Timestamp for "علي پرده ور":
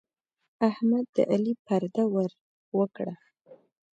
1.31-2.31